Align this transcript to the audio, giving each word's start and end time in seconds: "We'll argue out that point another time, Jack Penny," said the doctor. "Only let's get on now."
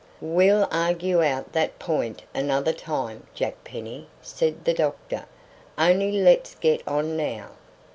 "We'll 0.19 0.67
argue 0.71 1.21
out 1.23 1.51
that 1.51 1.77
point 1.77 2.23
another 2.33 2.73
time, 2.73 3.27
Jack 3.35 3.63
Penny," 3.63 4.07
said 4.19 4.65
the 4.65 4.73
doctor. 4.73 5.25
"Only 5.77 6.11
let's 6.13 6.55
get 6.55 6.81
on 6.87 7.15
now." 7.15 7.51